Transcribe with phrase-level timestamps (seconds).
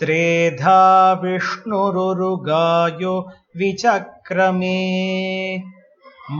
[0.00, 0.80] त्रेधा
[1.22, 3.14] विष्णुरुरुगायो
[3.60, 4.78] विचक्रमे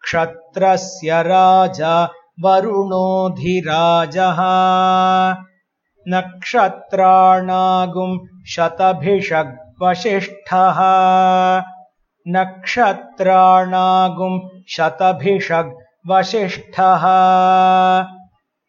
[0.00, 2.08] क्षत्रस्य राजा
[2.44, 4.38] वरुणोऽधिराजः।
[6.08, 10.78] नक्षत्राणागुम् शतभिषग्वसिष्ठः
[12.28, 17.04] नक्षत्राणागुम् शतभिषग्वसिष्ठः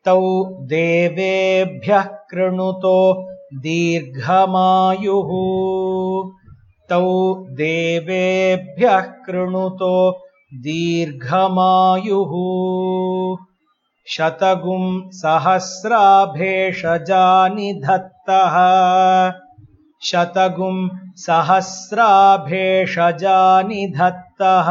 [0.10, 5.30] तौ देवेभ्यः कृणुतो दीर्घमायुः।
[6.90, 12.34] तौ देवेभ्यः कृणुतो दीर्घमायुः।
[14.08, 18.56] शतगुम् सहस्राभेषजानि धत्तः
[20.04, 24.70] शतगुम् सहस्राभेषजानि धत्तः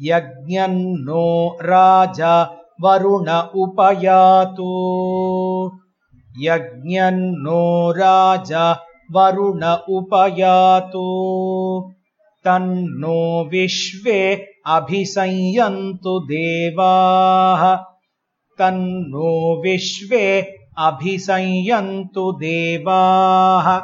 [0.00, 4.70] यज्ञन्नो राजा वरुण उपयातु।
[6.38, 8.80] यज्ञन्नो राजा
[9.12, 11.24] वरुण उपयातु।
[12.44, 17.78] तन्नो विश्वे अभिसंयन्तु देवाः।
[18.58, 23.82] तन्नो विश्वे अभिसंयन्तु देवाः।